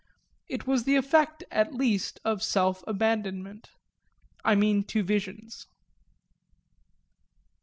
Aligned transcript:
It 0.49 0.65
was 0.65 0.83
the 0.85 0.95
effect 0.95 1.43
at 1.51 1.75
least 1.75 2.19
of 2.25 2.41
self 2.41 2.83
abandonment 2.87 3.69
I 4.43 4.55
mean 4.55 4.83
to 4.85 5.03
visions. 5.03 5.67